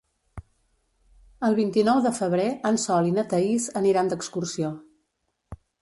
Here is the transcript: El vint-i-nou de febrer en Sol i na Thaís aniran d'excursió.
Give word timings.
El 1.49 1.57
vint-i-nou 1.59 2.01
de 2.07 2.13
febrer 2.21 2.49
en 2.73 2.81
Sol 2.87 3.13
i 3.13 3.17
na 3.21 3.29
Thaís 3.35 3.71
aniran 3.83 4.13
d'excursió. 4.15 4.77